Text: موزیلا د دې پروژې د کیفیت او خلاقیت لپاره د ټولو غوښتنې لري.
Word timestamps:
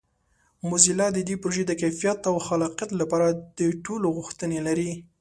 موزیلا 0.69 1.07
د 1.13 1.19
دې 1.27 1.35
پروژې 1.41 1.63
د 1.67 1.71
کیفیت 1.81 2.19
او 2.29 2.35
خلاقیت 2.47 2.91
لپاره 3.01 3.27
د 3.57 3.59
ټولو 3.85 4.07
غوښتنې 4.17 4.59
لري. 4.67 4.91